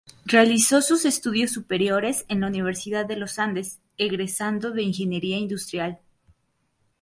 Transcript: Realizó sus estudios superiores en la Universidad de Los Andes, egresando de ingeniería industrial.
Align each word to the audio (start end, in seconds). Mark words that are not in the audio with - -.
Realizó 0.25 0.81
sus 0.81 1.05
estudios 1.05 1.51
superiores 1.51 2.25
en 2.27 2.41
la 2.41 2.47
Universidad 2.47 3.05
de 3.05 3.17
Los 3.17 3.37
Andes, 3.37 3.81
egresando 3.99 4.71
de 4.71 4.81
ingeniería 4.81 5.37
industrial. 5.37 5.99